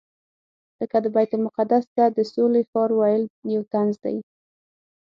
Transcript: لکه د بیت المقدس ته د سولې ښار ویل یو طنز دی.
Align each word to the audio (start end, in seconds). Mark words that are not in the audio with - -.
لکه 0.79 0.97
د 1.01 1.05
بیت 1.15 1.31
المقدس 1.35 1.83
ته 1.95 2.03
د 2.17 2.19
سولې 2.33 2.61
ښار 2.69 2.89
ویل 2.99 3.23
یو 3.53 3.61
طنز 3.71 3.95
دی. 4.03 4.17